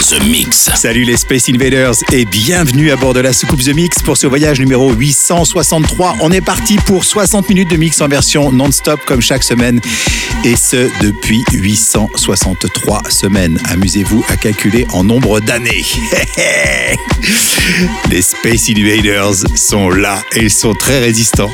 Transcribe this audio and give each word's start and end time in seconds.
The 0.00 0.24
Mix. 0.26 0.70
Salut 0.76 1.02
les 1.02 1.16
Space 1.16 1.48
Invaders 1.48 1.94
et 2.12 2.24
bienvenue 2.24 2.92
à 2.92 2.96
bord 2.96 3.14
de 3.14 3.20
la 3.20 3.32
soucoupe 3.32 3.62
The 3.62 3.74
Mix 3.74 4.00
pour 4.00 4.16
ce 4.16 4.28
voyage 4.28 4.60
numéro 4.60 4.92
863. 4.92 6.18
On 6.20 6.30
est 6.30 6.40
parti 6.40 6.76
pour 6.86 7.04
60 7.04 7.48
minutes 7.48 7.70
de 7.70 7.76
mix 7.76 8.00
en 8.00 8.06
version 8.06 8.52
non-stop 8.52 9.00
comme 9.04 9.20
chaque 9.20 9.42
semaine 9.42 9.80
et 10.44 10.54
ce 10.56 10.88
depuis 11.02 11.42
863 11.52 13.02
semaines. 13.10 13.60
Amusez-vous 13.70 14.24
à 14.28 14.36
calculer 14.36 14.86
en 14.92 15.02
nombre 15.02 15.40
d'années. 15.40 15.84
les 18.10 18.22
Space 18.22 18.70
Invaders 18.70 19.34
sont 19.56 19.90
là 19.90 20.22
et 20.34 20.44
ils 20.44 20.50
sont 20.50 20.74
très 20.74 21.00
résistants. 21.00 21.50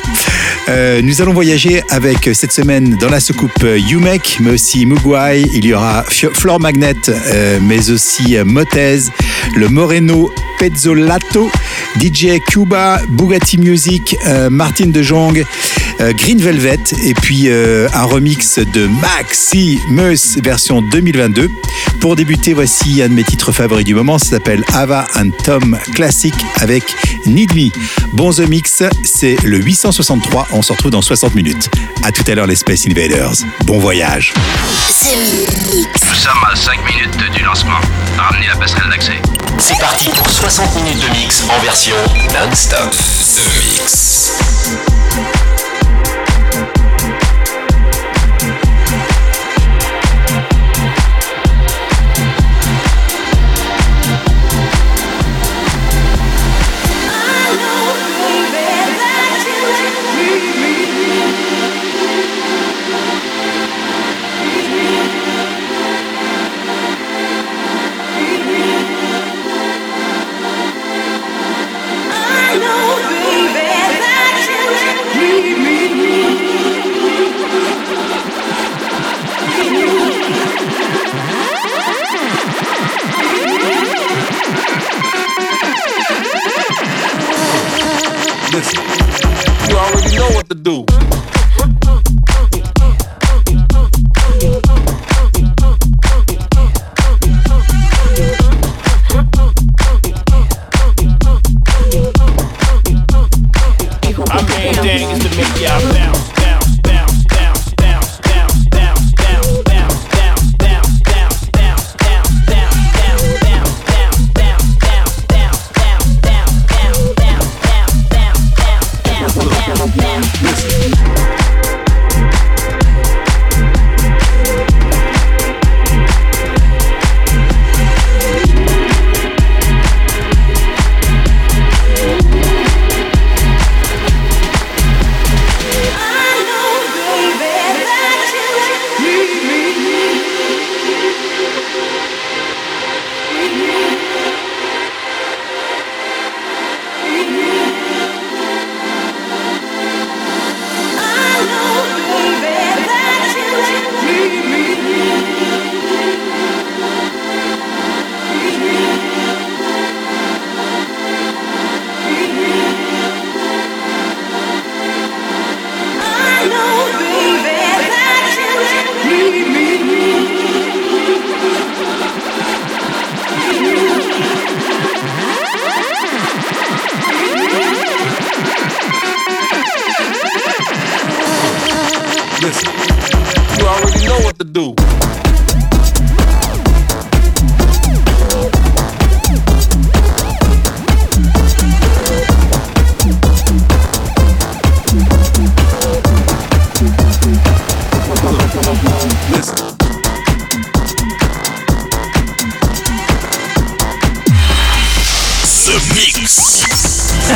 Euh, 0.69 1.01
nous 1.01 1.21
allons 1.21 1.33
voyager 1.33 1.83
avec 1.89 2.29
cette 2.33 2.51
semaine 2.51 2.95
dans 2.95 3.09
la 3.09 3.19
soucoupe 3.19 3.63
Umek, 3.63 4.37
mais 4.39 4.51
aussi 4.51 4.85
Mugwai. 4.85 5.41
Il 5.53 5.65
y 5.65 5.73
aura 5.73 6.03
Flore 6.03 6.59
Magnet, 6.59 6.95
euh, 7.07 7.59
mais 7.61 7.91
aussi 7.91 8.34
Motez, 8.43 9.11
le 9.55 9.69
Moreno 9.69 10.31
Pezzolato, 10.59 11.49
DJ 11.99 12.39
Cuba, 12.45 13.01
Bugatti 13.09 13.57
Music, 13.57 14.15
euh, 14.25 14.49
Martin 14.49 14.87
de 14.87 15.01
Jong, 15.01 15.45
euh, 16.01 16.13
Green 16.13 16.39
Velvet 16.39 16.79
et 17.03 17.13
puis 17.13 17.43
euh, 17.47 17.87
un 17.93 18.03
remix 18.03 18.59
de 18.59 18.87
Maxi 18.87 19.79
Meus 19.89 20.37
version 20.41 20.81
2022. 20.81 21.49
Pour 21.99 22.15
débuter, 22.15 22.53
voici 22.53 23.01
un 23.01 23.09
de 23.09 23.13
mes 23.13 23.23
titres 23.23 23.51
favoris 23.51 23.85
du 23.85 23.95
moment, 23.95 24.19
ça 24.19 24.31
s'appelle 24.31 24.63
Ava 24.73 25.07
and 25.15 25.29
Tom 25.43 25.77
Classic 25.93 26.33
avec 26.57 26.83
Need 27.25 27.55
Me. 27.55 27.69
Bon 28.13 28.31
The 28.31 28.47
Mix, 28.47 28.83
c'est 29.03 29.37
le 29.43 29.57
863, 29.57 30.47
on 30.51 30.61
se 30.61 30.73
retrouve 30.73 30.91
dans 30.91 31.01
60 31.01 31.35
minutes. 31.35 31.69
A 32.03 32.11
tout 32.11 32.23
à 32.27 32.35
l'heure 32.35 32.47
les 32.47 32.55
Space 32.55 32.85
Invaders. 32.87 33.33
Bon 33.65 33.79
voyage. 33.79 34.33
Nous 35.05 36.13
sommes 36.13 36.43
à 36.51 36.55
5 36.55 36.77
minutes 36.85 37.33
du 37.35 37.43
lancement. 37.43 37.79
Ramenez 38.27 38.47
la 38.47 38.55
passerelle 38.55 38.89
d'accès. 38.89 39.21
C'est 39.59 39.77
parti 39.79 40.09
pour 40.09 40.27
60 40.27 40.75
minutes 40.77 40.99
de 40.99 41.09
mix 41.09 41.43
en 41.47 41.59
version 41.59 41.95
non-stop. 42.33 42.89
The 42.89 43.45
Mix. 43.59 44.31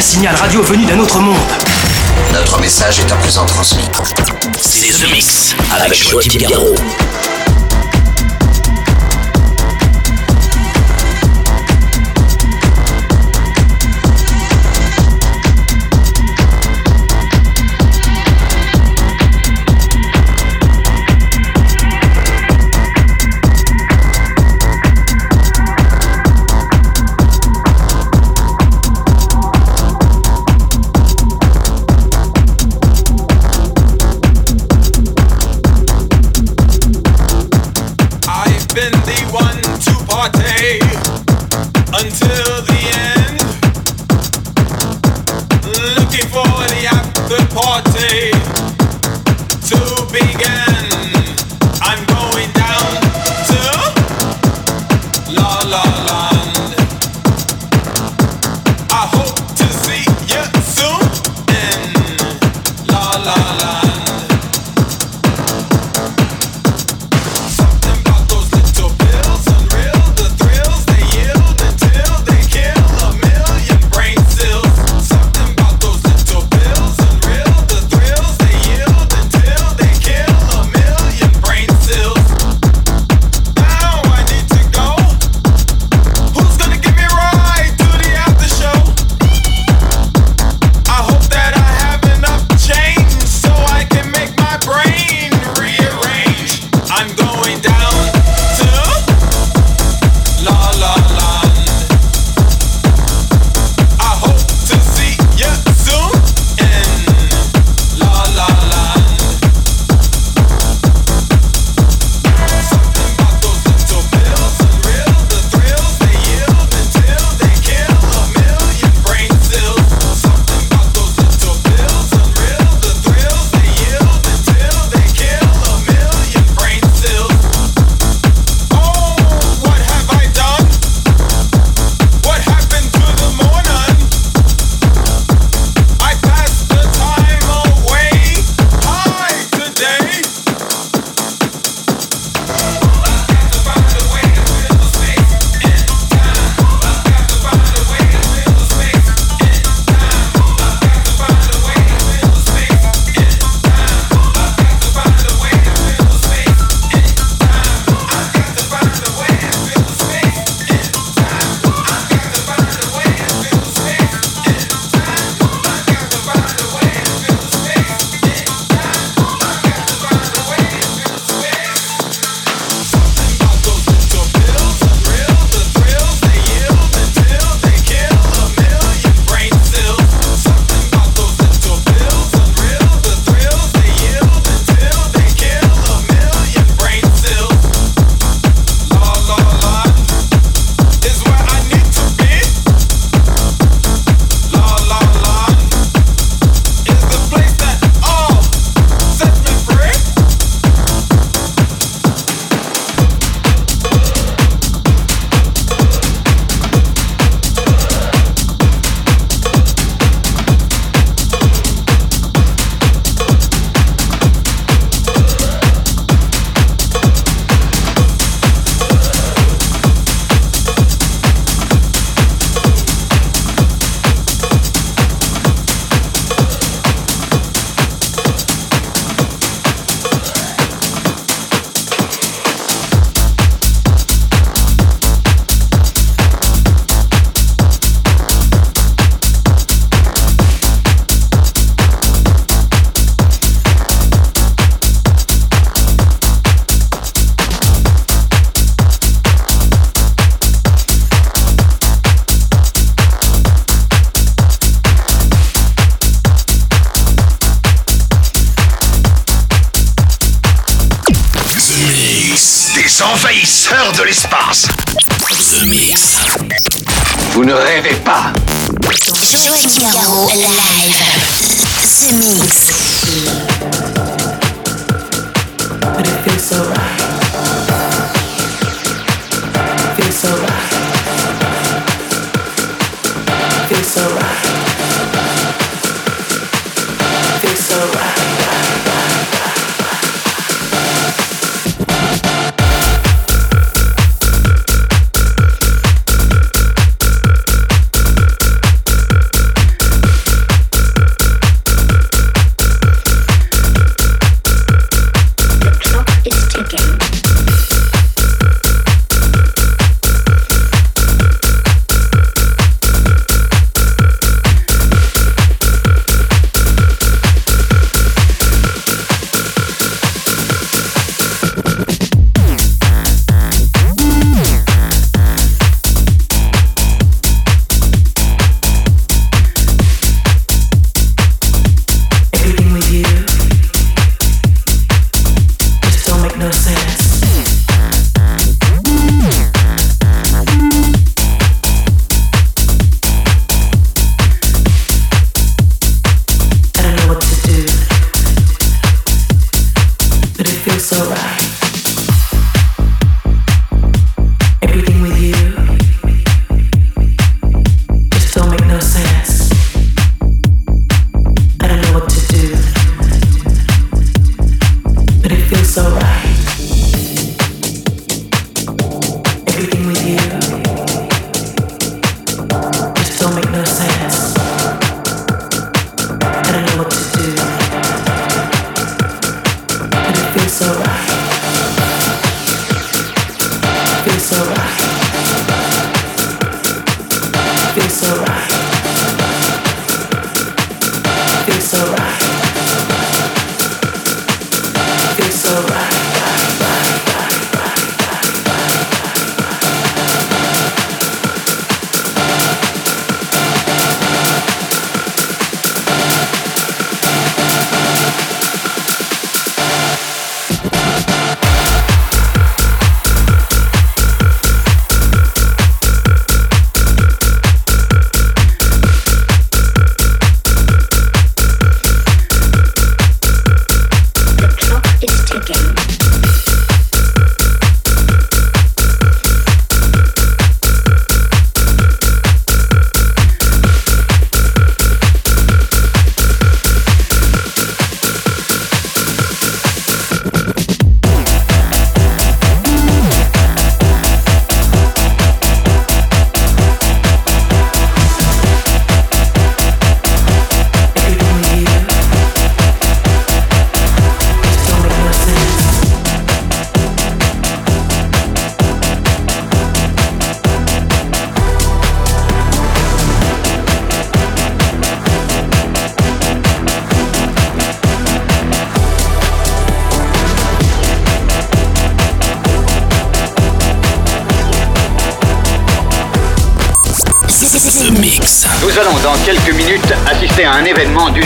Signal 0.09 0.35
radio 0.37 0.63
venu 0.63 0.85
d'un 0.87 0.97
autre 0.97 1.19
monde. 1.19 1.37
Notre 2.33 2.59
message 2.59 2.99
est 2.99 3.11
à 3.11 3.15
présent 3.17 3.45
transmis. 3.45 3.83
C'est 4.59 5.05
The 5.05 5.11
Mix 5.11 5.53
avec 5.71 6.09
Joachim 6.09 6.39
Garraud. 6.39 6.73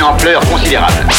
D'une 0.04 0.10
ampleur 0.10 0.42
considérable. 0.50 1.13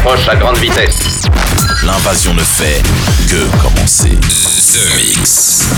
Approche 0.00 0.28
à 0.28 0.36
grande 0.36 0.56
vitesse. 0.56 1.22
L'invasion 1.84 2.32
ne 2.32 2.40
fait 2.42 2.82
que 3.28 3.44
commencer. 3.62 4.18
The 4.72 4.96
Mix. 4.96 5.68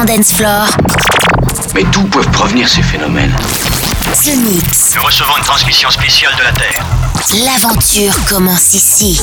Dance 0.00 0.32
Floor. 0.32 0.66
Mais 1.74 1.84
d'où 1.84 2.02
peuvent 2.04 2.30
provenir 2.30 2.66
ces 2.66 2.82
phénomènes 2.82 3.36
The 4.24 4.34
Mix. 4.36 4.94
Nous 4.96 5.02
recevons 5.02 5.36
une 5.36 5.44
transmission 5.44 5.90
spéciale 5.90 6.32
de 6.38 6.42
la 6.44 6.52
Terre. 6.52 6.86
L'aventure 7.44 8.14
commence 8.26 8.72
ici. 8.72 9.20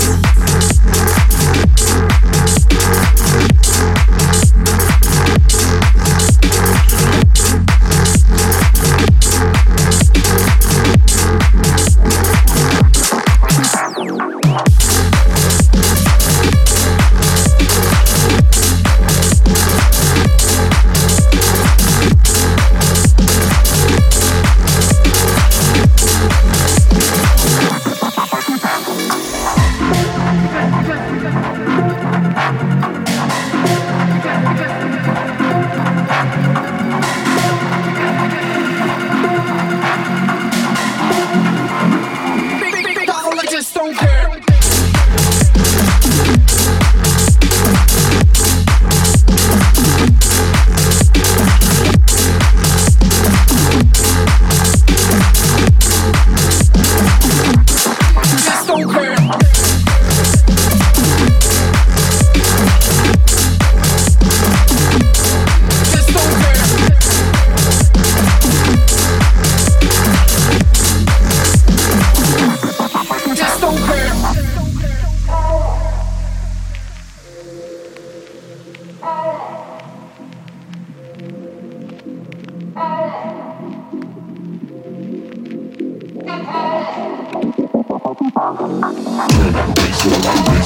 bass, 88.40 90.06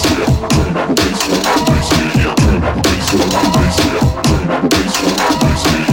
yeah. 0.10 0.30
Turn 4.22 4.50
up 4.52 4.62
the 4.62 4.70
bass, 4.70 5.90
yeah. 5.90 5.93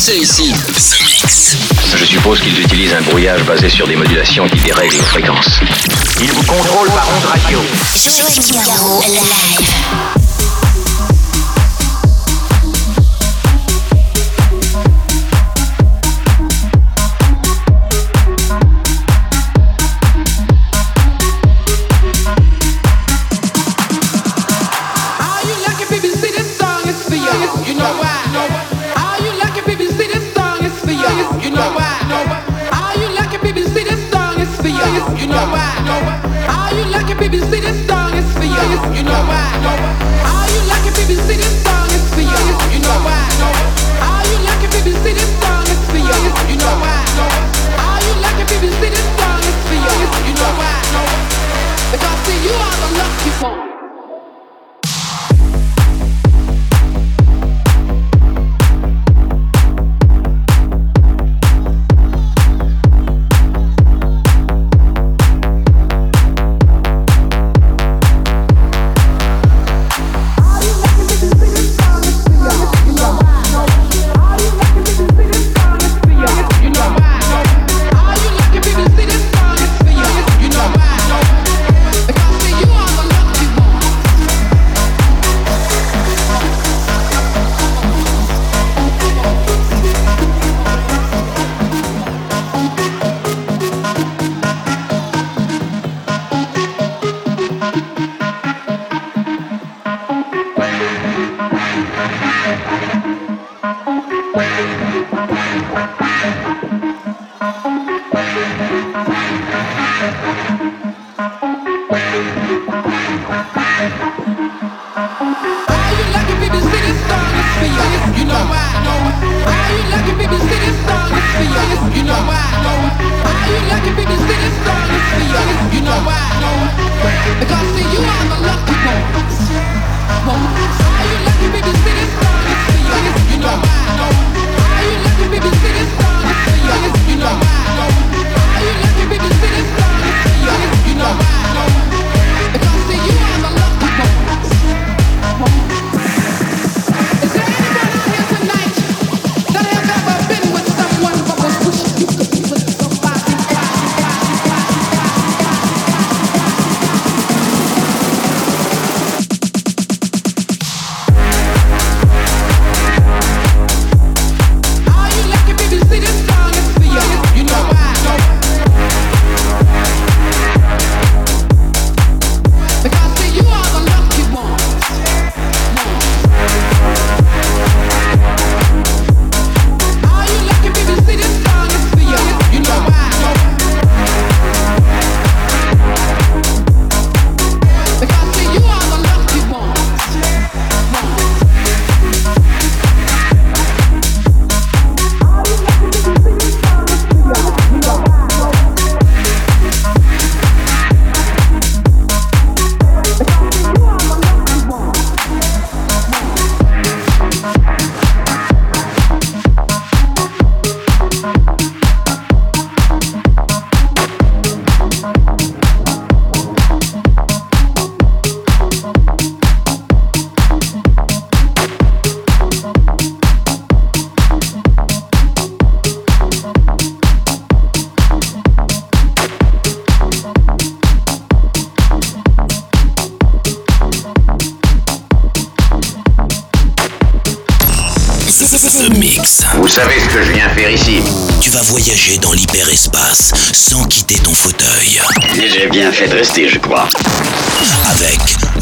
français 0.00 0.16
ici. 0.16 0.54
Je 1.98 2.04
suppose 2.06 2.40
qu'ils 2.40 2.58
utilisent 2.58 2.94
un 2.94 3.02
brouillage 3.02 3.44
basé 3.44 3.68
sur 3.68 3.86
des 3.86 3.96
modulations 3.96 4.48
qui 4.48 4.58
dérèglent 4.60 4.96
les 4.96 5.02
fréquences. 5.02 5.60
Ils 6.22 6.32
vous 6.32 6.42
contrôlent 6.44 6.88
par 6.88 7.06
ondes 7.14 7.24
radio. 7.26 7.60
Live. 9.06 10.19
baby, 37.30 37.44
see 37.46 37.60
this 37.60 37.86
song 37.86 38.14
is 38.14 38.32
for 38.32 38.42
you. 38.42 38.96
You 38.96 39.02
know 39.04 39.12
why? 39.12 39.50
How 40.22 40.46
you 40.46 40.68
like 40.68 40.86
it, 40.86 40.94
baby, 40.96 41.14
see 41.14 41.36
this 41.36 41.62
song? 41.62 41.79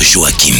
Joachim 0.09 0.58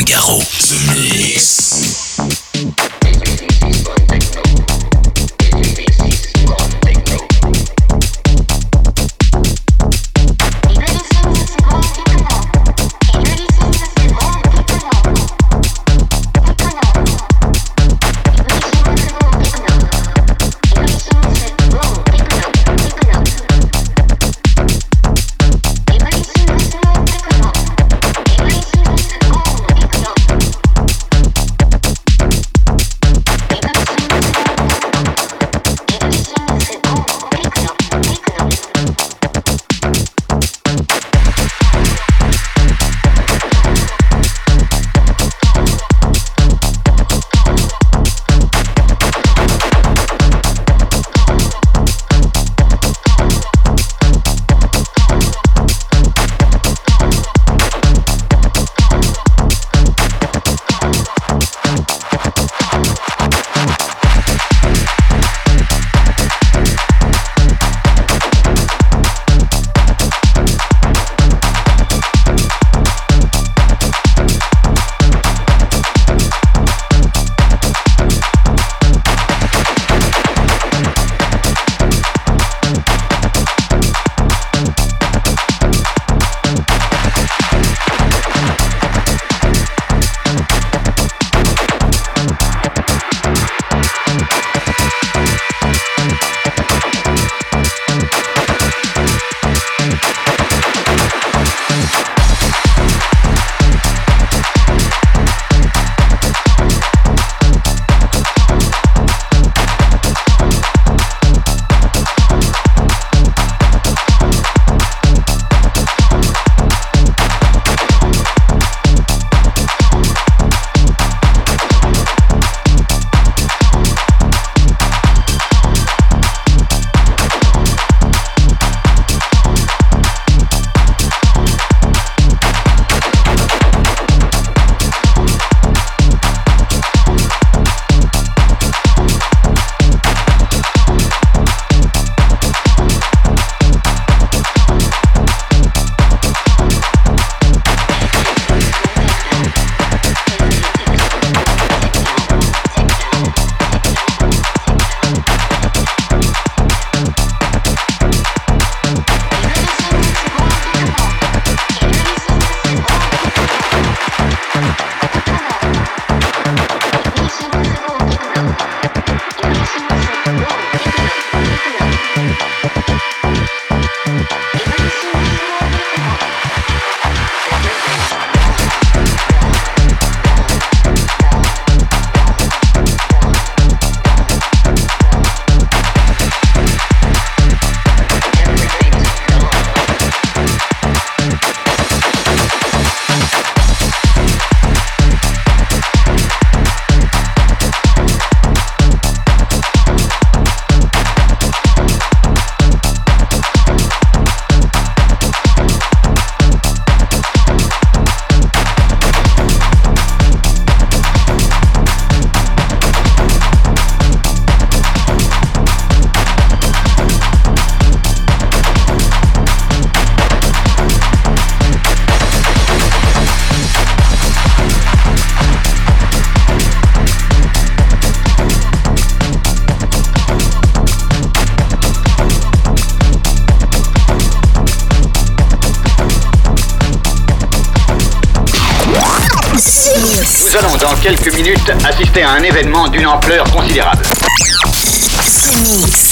Nous 240.51 240.57
allons 240.57 240.77
dans 240.79 240.95
quelques 241.03 241.35
minutes 241.35 241.71
assister 241.87 242.23
à 242.23 242.31
un 242.31 242.43
événement 242.43 242.89
d'une 242.89 243.07
ampleur 243.07 243.45
considérable. 243.51 244.03
The 244.03 245.59
Mix. 245.61 246.09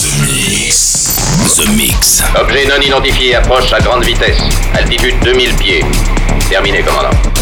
The 0.00 0.20
Mix. 0.22 1.54
The 1.56 1.68
Mix. 1.68 2.22
Objet 2.34 2.66
non 2.66 2.80
identifié 2.80 3.36
approche 3.36 3.72
à 3.72 3.78
grande 3.78 4.04
vitesse. 4.04 4.38
Altitude 4.74 5.20
2000 5.22 5.54
pieds. 5.54 5.84
Terminé, 6.50 6.82
commandant. 6.82 7.41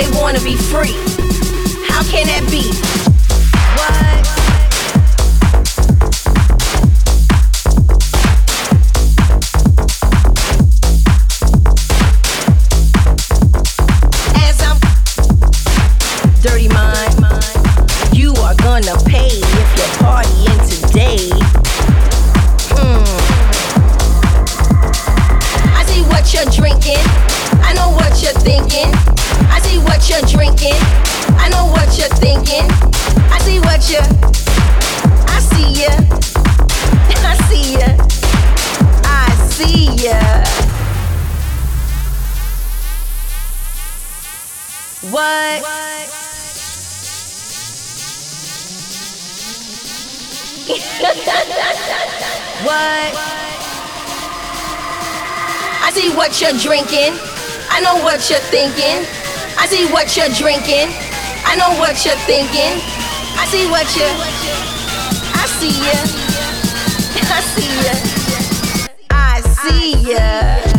They 0.00 0.10
wanna 0.18 0.40
be 0.40 0.56
free. 0.56 0.94
How 1.86 2.02
can 2.04 2.26
that 2.26 2.48
be? 2.50 3.09
Drinking. 56.70 57.18
I 57.68 57.80
know 57.82 57.96
what 58.04 58.30
you're 58.30 58.38
thinking. 58.46 59.02
I 59.58 59.66
see 59.66 59.90
what 59.92 60.16
you're 60.16 60.28
drinking. 60.28 60.86
I 61.44 61.56
know 61.56 61.76
what 61.80 62.04
you're 62.04 62.14
thinking. 62.30 62.78
I 63.34 63.44
see 63.50 63.66
what 63.66 63.90
you. 63.96 64.06
I 65.34 65.46
see 65.58 65.74
ya. 65.82 65.98
I 67.34 67.40
see 67.50 67.74
ya. 67.82 67.94
I 69.10 69.40
see 69.42 70.12
ya. 70.12 70.69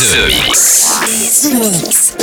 The 0.00 0.26
Mix. 0.28 1.42
The 1.42 1.52
Mix. 1.60 2.16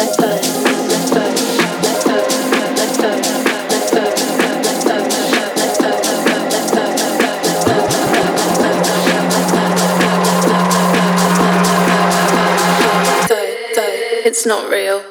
It's 14.25 14.45
not 14.45 14.69
real. 14.69 15.06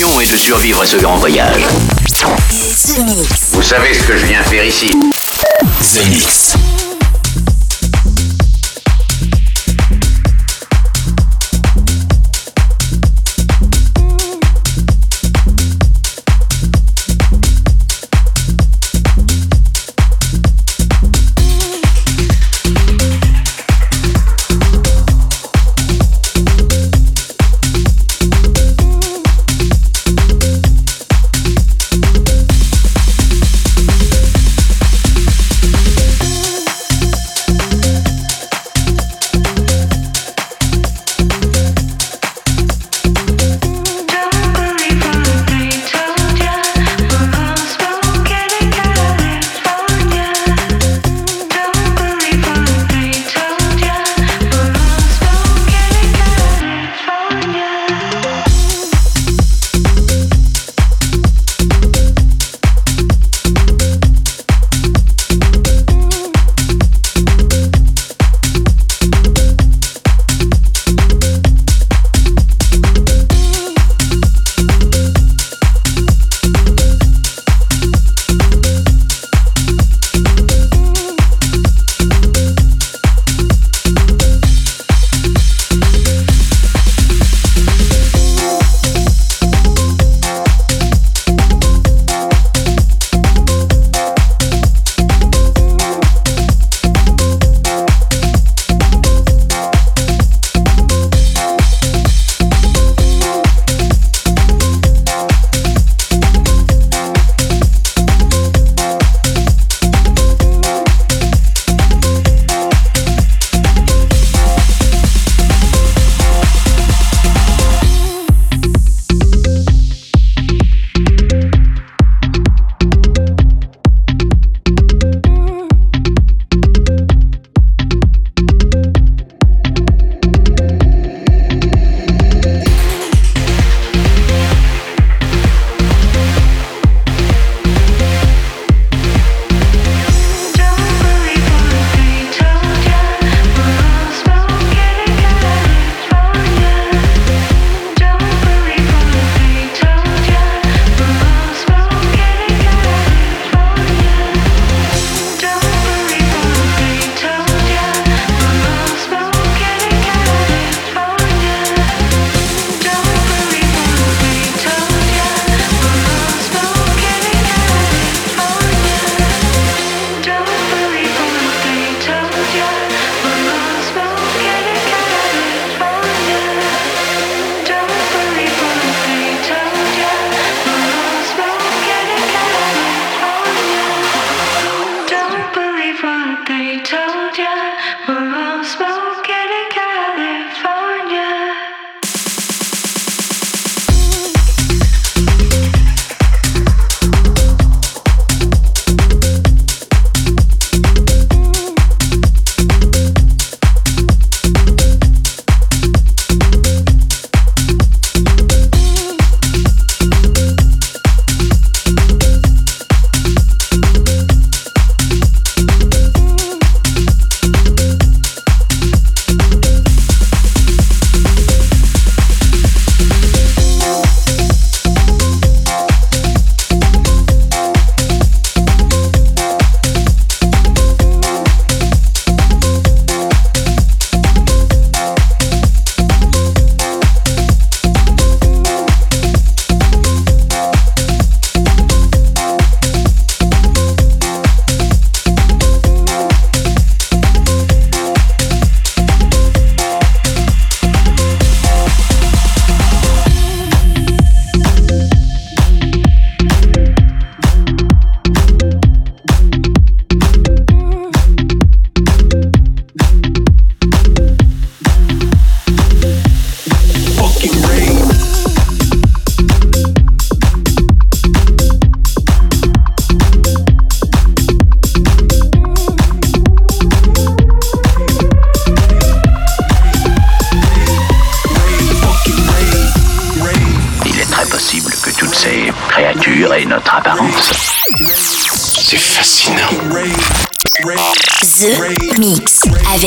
Mission 0.00 0.20
est 0.20 0.32
de 0.32 0.36
survivre 0.36 0.80
à 0.80 0.86
ce 0.86 0.96
grand 0.96 1.16
voyage. 1.16 1.62
The 2.06 3.00
Mix. 3.04 3.50
Vous 3.52 3.62
savez 3.62 3.92
ce 3.92 4.02
que 4.04 4.16
je 4.16 4.24
viens 4.24 4.42
faire 4.42 4.64
ici 4.64 4.88
The 4.88 6.08
Mix. 6.08 6.56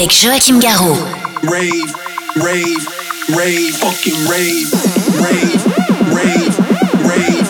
Avec 0.03 0.11
Joachim 0.21 0.59
Garraud. 0.59 0.97
rave, 1.43 1.93
rave, 2.35 2.87
rave, 3.29 3.73
fucking 3.77 4.27
rave, 4.27 4.69
rave, 5.15 5.63
rave, 6.11 6.59
rave, 7.07 7.47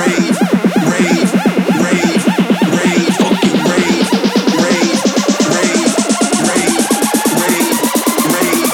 rave, 0.00 0.40
rave, 0.88 1.28
rave, 1.84 2.24
rave, 2.72 3.12
fucking 3.20 3.58
rave, 3.68 4.08
rave, 4.56 5.00
rave, 5.52 5.92
rave, 6.48 6.80
rave, 7.36 7.76
rave, 8.32 8.64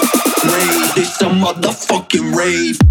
rave. 0.47 0.97
It's 0.97 1.21
a 1.21 1.27
motherfucking 1.27 2.33
rave, 2.33 2.79
rave, 2.79 2.86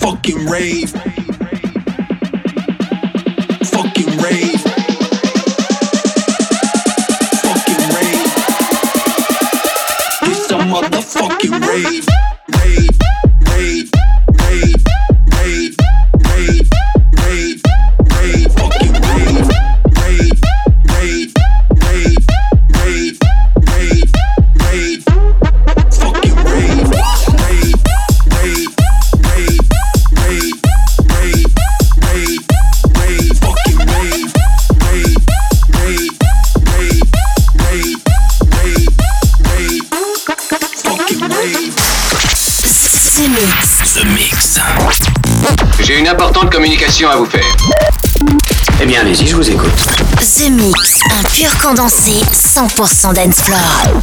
Fucking 0.00 0.46
rave. 0.46 0.90
Fucking 3.70 4.10
rave. 4.18 4.60
Fucking 7.42 7.82
rave. 7.94 8.32
It's 10.22 10.50
a 10.50 10.58
motherfucking 10.58 11.66
rave. 11.68 12.23
À 47.10 47.16
vous 47.16 47.26
faire. 47.26 47.44
Eh 48.80 48.86
bien, 48.86 49.00
allez-y, 49.02 49.26
je 49.26 49.36
vous 49.36 49.50
écoute. 49.50 49.70
The 50.20 50.50
Mix, 50.50 50.98
un 51.10 51.22
pur 51.22 51.56
condensé 51.58 52.22
100% 52.32 53.14
dance 53.14 53.40
floor. 53.42 54.00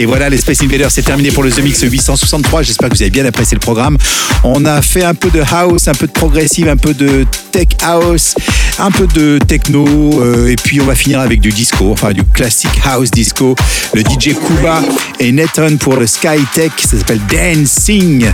Et 0.00 0.06
voilà, 0.06 0.30
les 0.30 0.38
Space 0.38 0.62
Invaders, 0.62 0.90
c'est 0.90 1.02
terminé 1.02 1.30
pour 1.30 1.42
le 1.42 1.50
The 1.50 1.62
Mix 1.62 1.82
863. 1.82 2.62
J'espère 2.62 2.88
que 2.88 2.94
vous 2.94 3.02
avez 3.02 3.10
bien 3.10 3.26
apprécié 3.26 3.54
le 3.54 3.60
programme. 3.60 3.98
On 4.44 4.64
a 4.64 4.80
fait 4.80 5.04
un 5.04 5.12
peu 5.12 5.28
de 5.28 5.42
house, 5.42 5.88
un 5.88 5.92
peu 5.92 6.06
de 6.06 6.12
progressive, 6.12 6.68
un 6.68 6.78
peu 6.78 6.94
de 6.94 7.26
tech 7.52 7.66
house, 7.82 8.34
un 8.78 8.90
peu 8.90 9.06
de 9.08 9.38
techno, 9.46 9.84
euh, 10.22 10.48
et 10.48 10.56
puis 10.56 10.80
on 10.80 10.86
va 10.86 10.94
finir 10.94 11.20
avec 11.20 11.42
du 11.42 11.50
disco, 11.50 11.92
enfin 11.92 12.12
du 12.12 12.24
classic 12.24 12.70
house 12.82 13.10
disco. 13.10 13.54
Le 13.92 14.00
DJ 14.00 14.34
Kuba 14.34 14.80
et 15.18 15.32
Nathan 15.32 15.76
pour 15.76 15.96
le 15.96 16.06
Sky 16.06 16.46
Tech, 16.54 16.70
ça 16.78 16.96
s'appelle 16.96 17.20
Dancing. 17.30 18.24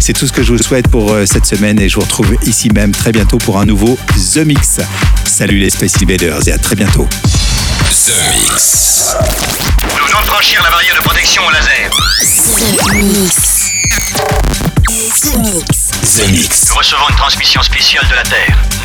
C'est 0.00 0.14
tout 0.14 0.26
ce 0.26 0.32
que 0.32 0.42
je 0.42 0.52
vous 0.52 0.60
souhaite 0.60 0.88
pour 0.88 1.12
euh, 1.12 1.24
cette 1.24 1.46
semaine 1.46 1.78
et 1.78 1.88
je 1.88 1.94
vous 1.94 2.02
retrouve 2.02 2.34
ici 2.48 2.68
même 2.70 2.90
très 2.90 3.12
bientôt 3.12 3.38
pour 3.38 3.60
un 3.60 3.64
nouveau 3.64 3.96
The 4.34 4.38
Mix. 4.38 4.80
Salut 5.24 5.58
les 5.58 5.70
Space 5.70 6.02
Invaders 6.02 6.48
et 6.48 6.50
à 6.52 6.58
très 6.58 6.74
bientôt. 6.74 7.06
The 8.04 8.10
Mix. 8.30 9.14
Nous 9.96 10.06
venons 10.06 10.20
de 10.22 10.26
franchir 10.26 10.60
la 10.60 10.70
barrière 10.70 10.96
de 10.96 11.02
protection 11.02 11.40
au 11.46 11.50
laser. 11.52 11.88
The 12.18 12.94
Mix. 12.94 13.70
The 15.20 15.36
Mix. 15.36 15.90
The 16.16 16.28
Mix. 16.32 16.68
Nous 16.68 16.74
recevons 16.74 17.08
une 17.10 17.16
transmission 17.16 17.62
spéciale 17.62 18.08
de 18.08 18.14
la 18.16 18.24
Terre. 18.24 18.81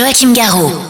Joachim 0.00 0.32
Garraud. 0.32 0.89